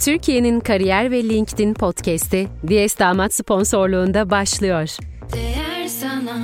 Türkiye'nin 0.00 0.60
kariyer 0.60 1.10
ve 1.10 1.24
LinkedIn 1.24 1.74
podcast'i 1.74 2.48
Diyes 2.68 2.98
Damat 2.98 3.34
sponsorluğunda 3.34 4.30
başlıyor. 4.30 4.96
Değer 5.32 5.88
sana 5.88 6.38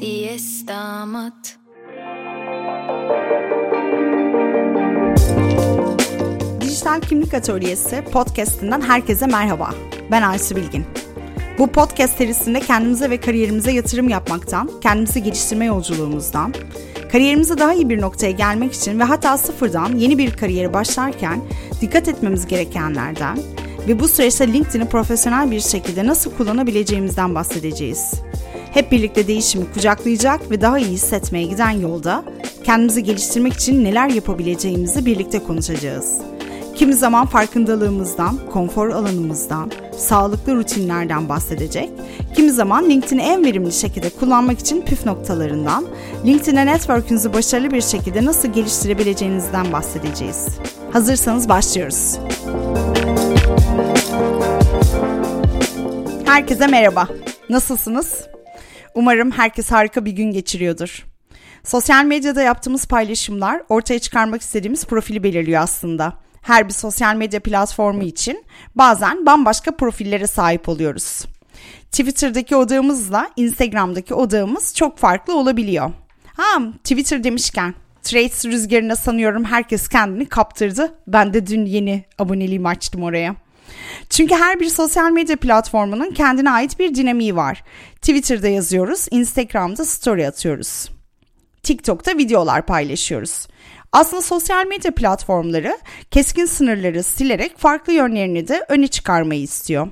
Diyes 0.00 0.66
Damat 0.68 1.58
Dijital 6.60 7.00
Kimlik 7.00 7.34
Atölyesi 7.34 8.04
podcast'inden 8.12 8.80
herkese 8.80 9.26
merhaba. 9.26 9.70
Ben 10.10 10.22
Aysu 10.22 10.56
Bilgin. 10.56 10.84
Bu 11.58 11.66
podcast 11.66 12.18
serisinde 12.18 12.60
kendimize 12.60 13.10
ve 13.10 13.20
kariyerimize 13.20 13.72
yatırım 13.72 14.08
yapmaktan, 14.08 14.70
kendimizi 14.80 15.22
geliştirme 15.22 15.64
yolculuğumuzdan, 15.64 16.54
kariyerimize 17.12 17.58
daha 17.58 17.74
iyi 17.74 17.88
bir 17.88 18.00
noktaya 18.00 18.32
gelmek 18.32 18.72
için 18.72 18.98
ve 18.98 19.04
hatta 19.04 19.38
sıfırdan 19.38 19.96
yeni 19.96 20.18
bir 20.18 20.36
kariyere 20.36 20.72
başlarken 20.72 21.40
dikkat 21.80 22.08
etmemiz 22.08 22.46
gerekenlerden 22.46 23.38
ve 23.88 24.00
bu 24.00 24.08
süreçte 24.08 24.52
LinkedIn'i 24.52 24.88
profesyonel 24.88 25.50
bir 25.50 25.60
şekilde 25.60 26.06
nasıl 26.06 26.30
kullanabileceğimizden 26.36 27.34
bahsedeceğiz. 27.34 28.14
Hep 28.72 28.92
birlikte 28.92 29.26
değişimi 29.26 29.72
kucaklayacak 29.74 30.50
ve 30.50 30.60
daha 30.60 30.78
iyi 30.78 30.88
hissetmeye 30.88 31.46
giden 31.46 31.70
yolda 31.70 32.24
kendimizi 32.64 33.02
geliştirmek 33.02 33.52
için 33.52 33.84
neler 33.84 34.08
yapabileceğimizi 34.08 35.06
birlikte 35.06 35.38
konuşacağız. 35.38 36.31
Kimi 36.82 36.94
zaman 36.94 37.26
farkındalığımızdan, 37.26 38.38
konfor 38.52 38.90
alanımızdan, 38.90 39.72
sağlıklı 39.96 40.54
rutinlerden 40.54 41.28
bahsedecek. 41.28 41.90
Kimi 42.36 42.50
zaman 42.50 42.90
LinkedIn'i 42.90 43.22
en 43.22 43.44
verimli 43.44 43.72
şekilde 43.72 44.10
kullanmak 44.10 44.58
için 44.58 44.82
püf 44.82 45.06
noktalarından, 45.06 45.86
LinkedIn'e 46.26 46.66
network'ünüzü 46.66 47.32
başarılı 47.32 47.70
bir 47.70 47.80
şekilde 47.80 48.24
nasıl 48.24 48.52
geliştirebileceğinizden 48.52 49.72
bahsedeceğiz. 49.72 50.48
Hazırsanız 50.92 51.48
başlıyoruz. 51.48 52.18
Herkese 56.24 56.66
merhaba. 56.66 57.08
Nasılsınız? 57.48 58.26
Umarım 58.94 59.30
herkes 59.30 59.70
harika 59.70 60.04
bir 60.04 60.12
gün 60.12 60.30
geçiriyordur. 60.30 61.06
Sosyal 61.64 62.04
medyada 62.04 62.42
yaptığımız 62.42 62.86
paylaşımlar 62.86 63.62
ortaya 63.68 63.98
çıkarmak 63.98 64.42
istediğimiz 64.42 64.84
profili 64.84 65.22
belirliyor 65.22 65.62
aslında. 65.62 66.22
Her 66.42 66.68
bir 66.68 66.72
sosyal 66.72 67.16
medya 67.16 67.40
platformu 67.40 68.02
için 68.02 68.44
bazen 68.74 69.26
bambaşka 69.26 69.76
profillere 69.76 70.26
sahip 70.26 70.68
oluyoruz. 70.68 71.24
Twitter'daki 71.92 72.56
odağımızla 72.56 73.30
Instagram'daki 73.36 74.14
odağımız 74.14 74.74
çok 74.74 74.98
farklı 74.98 75.38
olabiliyor. 75.38 75.90
Ha, 76.36 76.62
Twitter 76.84 77.24
demişken 77.24 77.74
Trades 78.02 78.44
rüzgarına 78.44 78.96
sanıyorum 78.96 79.44
herkes 79.44 79.88
kendini 79.88 80.26
kaptırdı. 80.26 80.94
Ben 81.06 81.34
de 81.34 81.46
dün 81.46 81.66
yeni 81.66 82.04
aboneliğimi 82.18 82.68
açtım 82.68 83.02
oraya. 83.02 83.36
Çünkü 84.10 84.34
her 84.34 84.60
bir 84.60 84.68
sosyal 84.68 85.10
medya 85.10 85.36
platformunun 85.36 86.10
kendine 86.10 86.50
ait 86.50 86.78
bir 86.78 86.94
dinamiği 86.94 87.36
var. 87.36 87.64
Twitter'da 87.94 88.48
yazıyoruz, 88.48 89.06
Instagram'da 89.10 89.84
story 89.84 90.28
atıyoruz. 90.28 90.88
TikTok'ta 91.62 92.18
videolar 92.18 92.66
paylaşıyoruz. 92.66 93.46
Aslında 93.92 94.22
sosyal 94.22 94.66
medya 94.66 94.94
platformları 94.94 95.78
keskin 96.10 96.46
sınırları 96.46 97.02
silerek 97.02 97.58
farklı 97.58 97.92
yönlerini 97.92 98.48
de 98.48 98.64
öne 98.68 98.88
çıkarmayı 98.88 99.42
istiyor. 99.42 99.88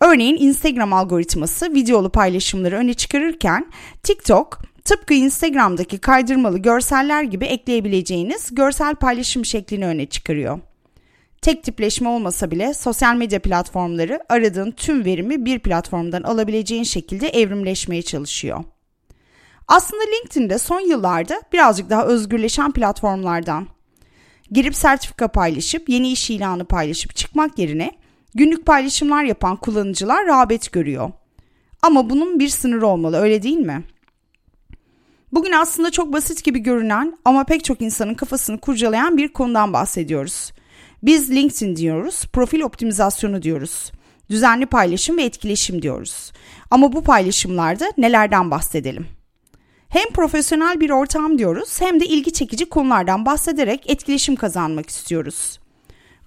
Örneğin 0.00 0.36
Instagram 0.36 0.92
algoritması 0.92 1.74
videolu 1.74 2.10
paylaşımları 2.10 2.76
öne 2.76 2.94
çıkarırken 2.94 3.66
TikTok 4.02 4.58
tıpkı 4.84 5.14
Instagram'daki 5.14 5.98
kaydırmalı 5.98 6.58
görseller 6.58 7.22
gibi 7.22 7.44
ekleyebileceğiniz 7.44 8.54
görsel 8.54 8.94
paylaşım 8.94 9.44
şeklini 9.44 9.86
öne 9.86 10.06
çıkarıyor. 10.06 10.58
Tek 11.42 11.64
tipleşme 11.64 12.08
olmasa 12.08 12.50
bile 12.50 12.74
sosyal 12.74 13.16
medya 13.16 13.42
platformları 13.42 14.20
aradığın 14.28 14.70
tüm 14.70 15.04
verimi 15.04 15.44
bir 15.44 15.58
platformdan 15.58 16.22
alabileceğin 16.22 16.82
şekilde 16.82 17.28
evrimleşmeye 17.28 18.02
çalışıyor. 18.02 18.64
Aslında 19.70 20.02
LinkedIn 20.02 20.50
de 20.50 20.58
son 20.58 20.80
yıllarda 20.80 21.42
birazcık 21.52 21.90
daha 21.90 22.06
özgürleşen 22.06 22.72
platformlardan. 22.72 23.66
Girip 24.50 24.74
sertifika 24.74 25.28
paylaşıp 25.28 25.88
yeni 25.88 26.12
iş 26.12 26.30
ilanı 26.30 26.64
paylaşıp 26.64 27.16
çıkmak 27.16 27.58
yerine 27.58 27.92
günlük 28.34 28.66
paylaşımlar 28.66 29.24
yapan 29.24 29.56
kullanıcılar 29.56 30.26
rağbet 30.26 30.72
görüyor. 30.72 31.10
Ama 31.82 32.10
bunun 32.10 32.40
bir 32.40 32.48
sınırı 32.48 32.86
olmalı 32.86 33.16
öyle 33.16 33.42
değil 33.42 33.56
mi? 33.56 33.82
Bugün 35.32 35.52
aslında 35.52 35.90
çok 35.90 36.12
basit 36.12 36.44
gibi 36.44 36.58
görünen 36.58 37.18
ama 37.24 37.44
pek 37.44 37.64
çok 37.64 37.82
insanın 37.82 38.14
kafasını 38.14 38.60
kurcalayan 38.60 39.16
bir 39.16 39.28
konudan 39.28 39.72
bahsediyoruz. 39.72 40.52
Biz 41.02 41.30
LinkedIn 41.30 41.76
diyoruz, 41.76 42.24
profil 42.32 42.60
optimizasyonu 42.60 43.42
diyoruz. 43.42 43.92
Düzenli 44.30 44.66
paylaşım 44.66 45.16
ve 45.16 45.22
etkileşim 45.22 45.82
diyoruz. 45.82 46.32
Ama 46.70 46.92
bu 46.92 47.04
paylaşımlarda 47.04 47.92
nelerden 47.98 48.50
bahsedelim? 48.50 49.19
Hem 49.90 50.10
profesyonel 50.12 50.80
bir 50.80 50.90
ortam 50.90 51.38
diyoruz 51.38 51.80
hem 51.80 52.00
de 52.00 52.06
ilgi 52.06 52.32
çekici 52.32 52.64
konulardan 52.64 53.26
bahsederek 53.26 53.90
etkileşim 53.90 54.36
kazanmak 54.36 54.90
istiyoruz. 54.90 55.60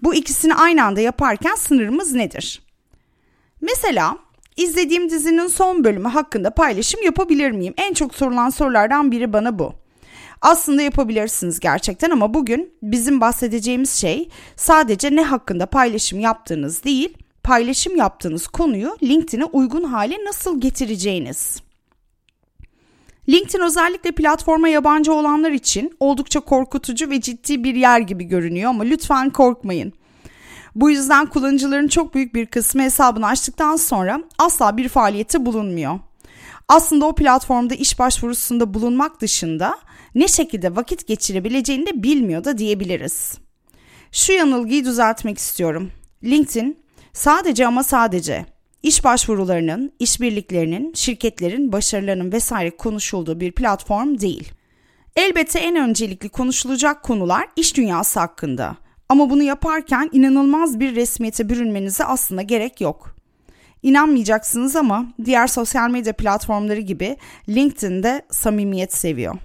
Bu 0.01 0.15
ikisini 0.15 0.55
aynı 0.55 0.83
anda 0.83 1.01
yaparken 1.01 1.55
sınırımız 1.55 2.13
nedir? 2.13 2.61
Mesela 3.61 4.17
izlediğim 4.57 5.09
dizinin 5.09 5.47
son 5.47 5.83
bölümü 5.83 6.07
hakkında 6.07 6.49
paylaşım 6.49 7.03
yapabilir 7.03 7.51
miyim? 7.51 7.73
En 7.77 7.93
çok 7.93 8.15
sorulan 8.15 8.49
sorulardan 8.49 9.11
biri 9.11 9.33
bana 9.33 9.59
bu. 9.59 9.73
Aslında 10.41 10.81
yapabilirsiniz 10.81 11.59
gerçekten 11.59 12.09
ama 12.09 12.33
bugün 12.33 12.73
bizim 12.81 13.21
bahsedeceğimiz 13.21 13.91
şey 13.91 14.29
sadece 14.55 15.15
ne 15.15 15.23
hakkında 15.23 15.65
paylaşım 15.65 16.19
yaptığınız 16.19 16.83
değil, 16.83 17.17
paylaşım 17.43 17.95
yaptığınız 17.95 18.47
konuyu 18.47 18.97
LinkedIn'e 19.03 19.45
uygun 19.45 19.83
hale 19.83 20.25
nasıl 20.25 20.61
getireceğiniz. 20.61 21.63
LinkedIn 23.29 23.63
özellikle 23.63 24.11
platforma 24.11 24.67
yabancı 24.67 25.13
olanlar 25.13 25.51
için 25.51 25.97
oldukça 25.99 26.39
korkutucu 26.39 27.09
ve 27.09 27.21
ciddi 27.21 27.63
bir 27.63 27.75
yer 27.75 27.99
gibi 27.99 28.23
görünüyor 28.23 28.69
ama 28.69 28.83
lütfen 28.83 29.29
korkmayın. 29.29 29.93
Bu 30.75 30.89
yüzden 30.89 31.25
kullanıcıların 31.25 31.87
çok 31.87 32.15
büyük 32.15 32.35
bir 32.35 32.45
kısmı 32.45 32.81
hesabını 32.81 33.27
açtıktan 33.27 33.75
sonra 33.75 34.23
asla 34.37 34.77
bir 34.77 34.89
faaliyeti 34.89 35.45
bulunmuyor. 35.45 35.99
Aslında 36.67 37.05
o 37.05 37.15
platformda 37.15 37.75
iş 37.75 37.99
başvurusunda 37.99 38.73
bulunmak 38.73 39.21
dışında 39.21 39.77
ne 40.15 40.27
şekilde 40.27 40.75
vakit 40.75 41.07
geçirebileceğini 41.07 41.85
de 41.85 42.03
bilmiyor 42.03 42.43
da 42.43 42.57
diyebiliriz. 42.57 43.37
Şu 44.11 44.33
yanılgıyı 44.33 44.85
düzeltmek 44.85 45.37
istiyorum. 45.37 45.91
LinkedIn 46.23 46.77
sadece 47.13 47.67
ama 47.67 47.83
sadece 47.83 48.45
iş 48.83 49.03
başvurularının, 49.03 49.91
işbirliklerinin, 49.99 50.93
şirketlerin 50.93 51.71
başarılarının 51.71 52.31
vesaire 52.31 52.77
konuşulduğu 52.77 53.39
bir 53.39 53.51
platform 53.51 54.19
değil. 54.19 54.51
Elbette 55.15 55.59
en 55.59 55.75
öncelikli 55.75 56.29
konuşulacak 56.29 57.03
konular 57.03 57.47
iş 57.55 57.77
dünyası 57.77 58.19
hakkında. 58.19 58.75
Ama 59.09 59.29
bunu 59.29 59.43
yaparken 59.43 60.09
inanılmaz 60.11 60.79
bir 60.79 60.95
resmiyete 60.95 61.49
bürünmenize 61.49 62.05
aslında 62.05 62.41
gerek 62.41 62.81
yok. 62.81 63.15
İnanmayacaksınız 63.83 64.75
ama 64.75 65.05
diğer 65.25 65.47
sosyal 65.47 65.89
medya 65.89 66.13
platformları 66.13 66.79
gibi 66.79 67.17
LinkedIn 67.49 68.03
de 68.03 68.21
samimiyet 68.31 68.93
seviyor. 68.93 69.35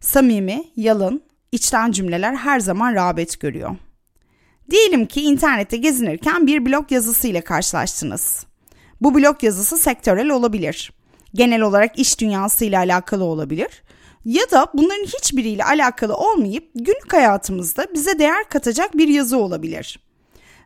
Samimi, 0.00 0.64
yalın, 0.76 1.22
içten 1.52 1.92
cümleler 1.92 2.34
her 2.34 2.60
zaman 2.60 2.94
rağbet 2.94 3.40
görüyor. 3.40 3.76
Diyelim 4.70 5.06
ki 5.06 5.22
internette 5.22 5.76
gezinirken 5.76 6.46
bir 6.46 6.66
blog 6.66 6.92
yazısıyla 6.92 7.40
karşılaştınız. 7.40 8.46
Bu 9.00 9.14
blog 9.14 9.44
yazısı 9.44 9.76
sektörel 9.76 10.30
olabilir. 10.30 10.92
Genel 11.34 11.60
olarak 11.60 11.98
iş 11.98 12.20
dünyasıyla 12.20 12.78
alakalı 12.78 13.24
olabilir. 13.24 13.82
Ya 14.24 14.50
da 14.50 14.66
bunların 14.74 15.04
hiçbiriyle 15.04 15.64
alakalı 15.64 16.16
olmayıp 16.16 16.70
günlük 16.74 17.12
hayatımızda 17.12 17.86
bize 17.94 18.18
değer 18.18 18.48
katacak 18.48 18.96
bir 18.96 19.08
yazı 19.08 19.38
olabilir. 19.38 20.00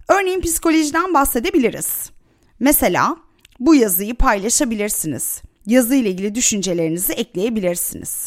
Örneğin 0.09 0.41
psikolojiden 0.41 1.15
bahsedebiliriz. 1.15 2.11
Mesela 2.61 3.17
bu 3.61 3.75
yazıyı 3.75 4.15
paylaşabilirsiniz. 4.15 5.43
Yazı 5.67 5.95
ile 5.95 6.11
ilgili 6.11 6.35
düşüncelerinizi 6.35 7.13
ekleyebilirsiniz. 7.13 8.27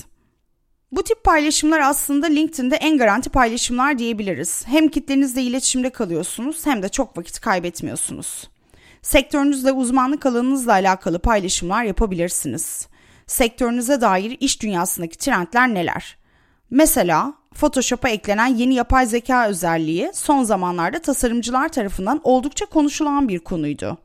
Bu 0.91 1.03
tip 1.03 1.23
paylaşımlar 1.23 1.79
aslında 1.79 2.27
LinkedIn'de 2.27 2.75
en 2.75 2.97
garanti 2.97 3.29
paylaşımlar 3.29 3.99
diyebiliriz. 3.99 4.63
Hem 4.67 4.87
kitlenizle 4.87 5.41
iletişimde 5.41 5.89
kalıyorsunuz 5.89 6.65
hem 6.65 6.83
de 6.83 6.89
çok 6.89 7.17
vakit 7.17 7.39
kaybetmiyorsunuz. 7.39 8.49
Sektörünüzle 9.03 9.71
uzmanlık 9.71 10.25
alanınızla 10.25 10.71
alakalı 10.71 11.19
paylaşımlar 11.19 11.83
yapabilirsiniz. 11.83 12.87
Sektörünüze 13.27 14.01
dair 14.01 14.37
iş 14.39 14.61
dünyasındaki 14.61 15.17
trendler 15.17 15.73
neler? 15.73 16.17
Mesela 16.69 17.33
Photoshop'a 17.53 18.09
eklenen 18.09 18.47
yeni 18.47 18.73
yapay 18.73 19.05
zeka 19.05 19.47
özelliği 19.47 20.11
son 20.13 20.43
zamanlarda 20.43 20.99
tasarımcılar 20.99 21.69
tarafından 21.69 22.21
oldukça 22.23 22.65
konuşulan 22.65 23.27
bir 23.27 23.39
konuydu. 23.39 23.97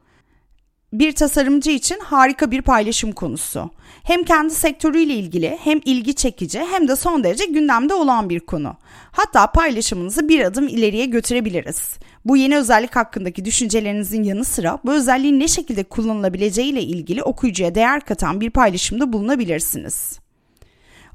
Bir 0.92 1.12
tasarımcı 1.12 1.70
için 1.70 2.00
harika 2.00 2.50
bir 2.50 2.62
paylaşım 2.62 3.12
konusu. 3.12 3.70
Hem 4.02 4.24
kendi 4.24 4.54
sektörüyle 4.54 5.14
ilgili 5.14 5.58
hem 5.60 5.80
ilgi 5.84 6.14
çekici 6.14 6.60
hem 6.70 6.88
de 6.88 6.96
son 6.96 7.24
derece 7.24 7.44
gündemde 7.44 7.94
olan 7.94 8.30
bir 8.30 8.40
konu. 8.40 8.76
Hatta 9.12 9.52
paylaşımınızı 9.52 10.28
bir 10.28 10.40
adım 10.40 10.68
ileriye 10.68 11.06
götürebiliriz. 11.06 11.98
Bu 12.24 12.36
yeni 12.36 12.56
özellik 12.56 12.96
hakkındaki 12.96 13.44
düşüncelerinizin 13.44 14.22
yanı 14.22 14.44
sıra 14.44 14.78
bu 14.84 14.92
özelliğin 14.92 15.40
ne 15.40 15.48
şekilde 15.48 15.84
kullanılabileceği 15.84 16.72
ile 16.72 16.82
ilgili 16.82 17.22
okuyucuya 17.22 17.74
değer 17.74 18.00
katan 18.00 18.40
bir 18.40 18.50
paylaşımda 18.50 19.12
bulunabilirsiniz. 19.12 20.18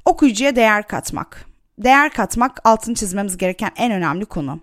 Okuyucuya 0.04 0.56
değer 0.56 0.88
katmak. 0.88 1.46
Değer 1.78 2.12
katmak 2.12 2.60
altını 2.64 2.94
çizmemiz 2.94 3.36
gereken 3.36 3.70
en 3.76 3.92
önemli 3.92 4.24
konu. 4.24 4.60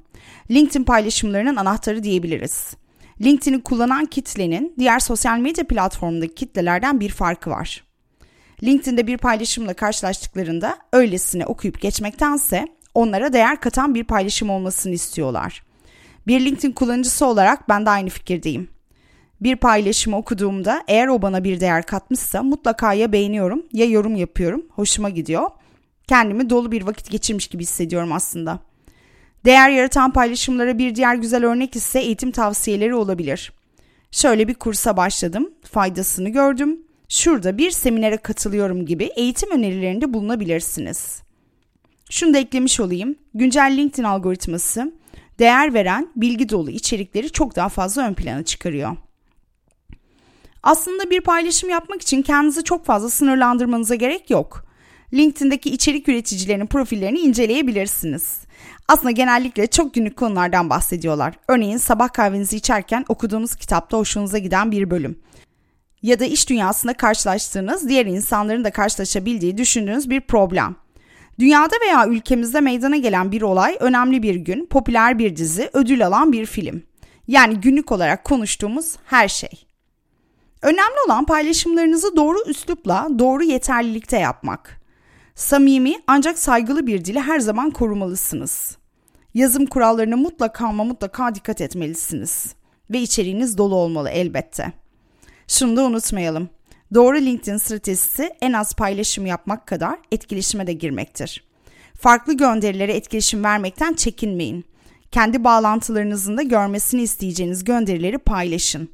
LinkedIn 0.51 0.83
paylaşımlarının 0.83 1.55
anahtarı 1.55 2.03
diyebiliriz. 2.03 2.73
LinkedIn'i 3.21 3.61
kullanan 3.61 4.05
kitlenin 4.05 4.75
diğer 4.79 4.99
sosyal 4.99 5.39
medya 5.39 5.67
platformundaki 5.67 6.35
kitlelerden 6.35 6.99
bir 6.99 7.09
farkı 7.09 7.49
var. 7.49 7.83
LinkedIn'de 8.63 9.07
bir 9.07 9.17
paylaşımla 9.17 9.73
karşılaştıklarında 9.73 10.77
öylesine 10.93 11.45
okuyup 11.45 11.81
geçmektense 11.81 12.67
onlara 12.93 13.33
değer 13.33 13.61
katan 13.61 13.95
bir 13.95 14.03
paylaşım 14.03 14.49
olmasını 14.49 14.93
istiyorlar. 14.93 15.63
Bir 16.27 16.45
LinkedIn 16.45 16.71
kullanıcısı 16.71 17.25
olarak 17.25 17.69
ben 17.69 17.85
de 17.85 17.89
aynı 17.89 18.09
fikirdeyim. 18.09 18.69
Bir 19.41 19.55
paylaşımı 19.55 20.17
okuduğumda 20.17 20.83
eğer 20.87 21.07
o 21.07 21.21
bana 21.21 21.43
bir 21.43 21.59
değer 21.59 21.85
katmışsa 21.85 22.43
mutlaka 22.43 22.93
ya 22.93 23.11
beğeniyorum 23.11 23.65
ya 23.73 23.85
yorum 23.85 24.15
yapıyorum. 24.15 24.65
Hoşuma 24.69 25.09
gidiyor. 25.09 25.49
Kendimi 26.07 26.49
dolu 26.49 26.71
bir 26.71 26.81
vakit 26.81 27.11
geçirmiş 27.11 27.47
gibi 27.47 27.63
hissediyorum 27.63 28.11
aslında. 28.11 28.59
Değer 29.45 29.69
yaratan 29.69 30.11
paylaşımlara 30.13 30.77
bir 30.77 30.95
diğer 30.95 31.15
güzel 31.15 31.45
örnek 31.45 31.75
ise 31.75 31.99
eğitim 31.99 32.31
tavsiyeleri 32.31 32.95
olabilir. 32.95 33.53
Şöyle 34.11 34.47
bir 34.47 34.53
kursa 34.53 34.97
başladım, 34.97 35.51
faydasını 35.63 36.29
gördüm. 36.29 36.79
Şurada 37.09 37.57
bir 37.57 37.71
seminere 37.71 38.17
katılıyorum 38.17 38.85
gibi 38.85 39.03
eğitim 39.15 39.51
önerilerinde 39.51 40.13
bulunabilirsiniz. 40.13 41.21
Şunu 42.09 42.33
da 42.33 42.37
eklemiş 42.37 42.79
olayım. 42.79 43.15
Güncel 43.33 43.73
LinkedIn 43.77 44.03
algoritması 44.03 44.93
değer 45.39 45.73
veren, 45.73 46.09
bilgi 46.15 46.49
dolu 46.49 46.69
içerikleri 46.71 47.29
çok 47.29 47.55
daha 47.55 47.69
fazla 47.69 48.07
ön 48.07 48.13
plana 48.13 48.43
çıkarıyor. 48.43 48.97
Aslında 50.63 51.09
bir 51.09 51.21
paylaşım 51.21 51.69
yapmak 51.69 52.01
için 52.01 52.21
kendinizi 52.21 52.63
çok 52.63 52.85
fazla 52.85 53.09
sınırlandırmanıza 53.09 53.95
gerek 53.95 54.29
yok. 54.29 54.65
LinkedIn'deki 55.13 55.69
içerik 55.69 56.09
üreticilerinin 56.09 56.67
profillerini 56.67 57.19
inceleyebilirsiniz. 57.19 58.39
Aslında 58.87 59.11
genellikle 59.11 59.67
çok 59.67 59.93
günlük 59.93 60.17
konulardan 60.17 60.69
bahsediyorlar. 60.69 61.33
Örneğin 61.47 61.77
sabah 61.77 62.13
kahvenizi 62.13 62.57
içerken 62.57 63.05
okuduğunuz 63.09 63.55
kitapta 63.55 63.97
hoşunuza 63.97 64.37
giden 64.37 64.71
bir 64.71 64.89
bölüm. 64.89 65.19
Ya 66.01 66.19
da 66.19 66.25
iş 66.25 66.49
dünyasında 66.49 66.93
karşılaştığınız, 66.93 67.89
diğer 67.89 68.05
insanların 68.05 68.63
da 68.63 68.71
karşılaşabildiği 68.71 69.57
düşündüğünüz 69.57 70.09
bir 70.09 70.21
problem. 70.21 70.75
Dünyada 71.39 71.75
veya 71.85 72.07
ülkemizde 72.07 72.61
meydana 72.61 72.97
gelen 72.97 73.31
bir 73.31 73.41
olay, 73.41 73.77
önemli 73.79 74.23
bir 74.23 74.35
gün, 74.35 74.65
popüler 74.65 75.19
bir 75.19 75.35
dizi, 75.35 75.69
ödül 75.73 76.07
alan 76.07 76.31
bir 76.31 76.45
film. 76.45 76.83
Yani 77.27 77.61
günlük 77.61 77.91
olarak 77.91 78.23
konuştuğumuz 78.23 78.95
her 79.05 79.27
şey. 79.27 79.67
Önemli 80.61 80.95
olan 81.07 81.25
paylaşımlarınızı 81.25 82.15
doğru 82.15 82.37
üslupla, 82.47 83.07
doğru 83.19 83.43
yeterlilikte 83.43 84.17
yapmak. 84.17 84.80
Samimi 85.35 85.95
ancak 86.07 86.39
saygılı 86.39 86.87
bir 86.87 87.05
dili 87.05 87.19
her 87.19 87.39
zaman 87.39 87.71
korumalısınız. 87.71 88.77
Yazım 89.33 89.65
kurallarına 89.65 90.17
mutlaka 90.17 90.67
ama 90.67 90.83
mutlaka 90.83 91.35
dikkat 91.35 91.61
etmelisiniz. 91.61 92.55
Ve 92.91 92.99
içeriğiniz 92.99 93.57
dolu 93.57 93.75
olmalı 93.75 94.09
elbette. 94.09 94.73
Şunu 95.47 95.77
da 95.77 95.83
unutmayalım. 95.83 96.49
Doğru 96.93 97.17
LinkedIn 97.17 97.57
stratejisi 97.57 98.29
en 98.41 98.53
az 98.53 98.73
paylaşım 98.73 99.25
yapmak 99.25 99.67
kadar 99.67 99.99
etkileşime 100.11 100.67
de 100.67 100.73
girmektir. 100.73 101.43
Farklı 102.01 102.33
gönderilere 102.33 102.93
etkileşim 102.93 103.43
vermekten 103.43 103.93
çekinmeyin. 103.93 104.65
Kendi 105.11 105.43
bağlantılarınızın 105.43 106.37
da 106.37 106.41
görmesini 106.41 107.01
isteyeceğiniz 107.01 107.63
gönderileri 107.63 108.17
paylaşın. 108.17 108.89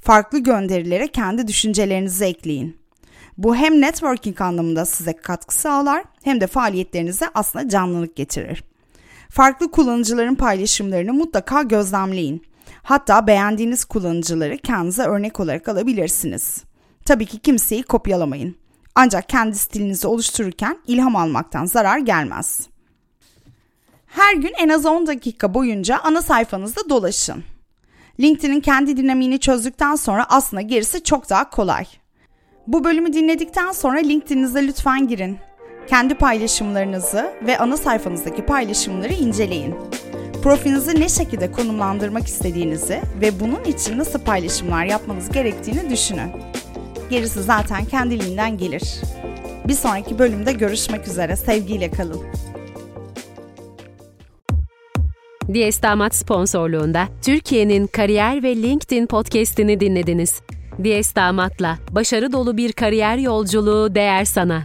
Farklı 0.00 0.38
gönderilere 0.38 1.08
kendi 1.08 1.48
düşüncelerinizi 1.48 2.24
ekleyin. 2.24 2.77
Bu 3.38 3.56
hem 3.56 3.80
networking 3.80 4.40
anlamında 4.40 4.84
size 4.84 5.12
katkı 5.12 5.54
sağlar 5.54 6.04
hem 6.22 6.40
de 6.40 6.46
faaliyetlerinize 6.46 7.26
aslında 7.34 7.68
canlılık 7.68 8.16
getirir. 8.16 8.64
Farklı 9.30 9.70
kullanıcıların 9.70 10.34
paylaşımlarını 10.34 11.12
mutlaka 11.12 11.62
gözlemleyin. 11.62 12.42
Hatta 12.82 13.26
beğendiğiniz 13.26 13.84
kullanıcıları 13.84 14.58
kendinize 14.58 15.02
örnek 15.02 15.40
olarak 15.40 15.68
alabilirsiniz. 15.68 16.64
Tabii 17.04 17.26
ki 17.26 17.38
kimseyi 17.38 17.82
kopyalamayın. 17.82 18.56
Ancak 18.94 19.28
kendi 19.28 19.58
stilinizi 19.58 20.06
oluştururken 20.06 20.78
ilham 20.86 21.16
almaktan 21.16 21.64
zarar 21.64 21.98
gelmez. 21.98 22.68
Her 24.06 24.34
gün 24.34 24.52
en 24.58 24.68
az 24.68 24.86
10 24.86 25.06
dakika 25.06 25.54
boyunca 25.54 25.98
ana 25.98 26.22
sayfanızda 26.22 26.80
dolaşın. 26.88 27.44
LinkedIn'in 28.20 28.60
kendi 28.60 28.96
dinamiğini 28.96 29.40
çözdükten 29.40 29.94
sonra 29.94 30.26
aslında 30.28 30.62
gerisi 30.62 31.04
çok 31.04 31.30
daha 31.30 31.50
kolay. 31.50 31.86
Bu 32.68 32.84
bölümü 32.84 33.12
dinledikten 33.12 33.72
sonra 33.72 33.98
LinkedIn'inize 33.98 34.66
lütfen 34.66 35.08
girin. 35.08 35.38
Kendi 35.86 36.14
paylaşımlarınızı 36.14 37.32
ve 37.46 37.58
ana 37.58 37.76
sayfanızdaki 37.76 38.46
paylaşımları 38.46 39.12
inceleyin. 39.12 39.74
Profilinizi 40.42 41.00
ne 41.00 41.08
şekilde 41.08 41.52
konumlandırmak 41.52 42.26
istediğinizi 42.26 43.00
ve 43.20 43.40
bunun 43.40 43.64
için 43.64 43.98
nasıl 43.98 44.18
paylaşımlar 44.18 44.84
yapmanız 44.84 45.32
gerektiğini 45.32 45.90
düşünün. 45.90 46.30
Gerisi 47.10 47.42
zaten 47.42 47.84
kendiliğinden 47.84 48.58
gelir. 48.58 48.82
Bir 49.68 49.74
sonraki 49.74 50.18
bölümde 50.18 50.52
görüşmek 50.52 51.08
üzere. 51.08 51.36
Sevgiyle 51.36 51.90
kalın. 51.90 52.22
Diyes 55.52 55.82
Damat 55.82 56.14
sponsorluğunda 56.14 57.08
Türkiye'nin 57.22 57.86
kariyer 57.86 58.42
ve 58.42 58.56
LinkedIn 58.56 59.06
podcast'ini 59.06 59.80
dinlediniz. 59.80 60.47
Diyes 60.84 61.16
Damat'la 61.16 61.78
başarı 61.90 62.32
dolu 62.32 62.56
bir 62.56 62.72
kariyer 62.72 63.16
yolculuğu 63.16 63.94
değer 63.94 64.24
sana. 64.24 64.62